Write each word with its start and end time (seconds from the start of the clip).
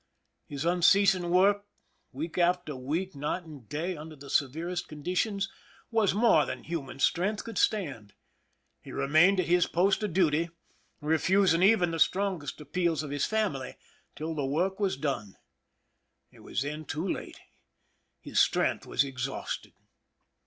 His 0.47 0.65
unceasing 0.65 1.29
work 1.29 1.67
week 2.11 2.35
after 2.39 2.75
week, 2.75 3.13
night 3.13 3.43
and 3.43 3.69
day, 3.69 3.95
under 3.95 4.15
the 4.15 4.31
severest 4.31 4.87
conditions, 4.87 5.47
was 5.91 6.11
more 6.15 6.43
than 6.47 6.63
human 6.63 6.97
strength 6.97 7.43
could 7.43 7.59
stand. 7.59 8.15
He 8.81 8.91
remained 8.91 9.39
at 9.39 9.45
his 9.45 9.67
post 9.67 10.01
of 10.01 10.11
duty, 10.11 10.49
refusing 11.01 11.61
even 11.61 11.91
the 11.91 11.99
strongest 11.99 12.59
appeals 12.59 13.03
of 13.03 13.11
his 13.11 13.25
family, 13.27 13.75
till 14.15 14.33
the 14.33 14.43
work 14.43 14.79
was 14.79 14.97
done. 14.97 15.37
It 16.31 16.39
was 16.39 16.63
then 16.63 16.85
too 16.85 17.07
late; 17.07 17.39
his 18.19 18.39
strength 18.39 18.87
was 18.87 19.03
exhausted. 19.03 19.73